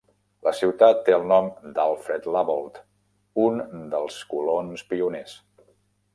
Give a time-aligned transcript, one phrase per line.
[0.45, 2.81] La ciutat té el nom d'Alfred Labolt,
[3.45, 3.61] un
[3.93, 5.39] dels colons pioners.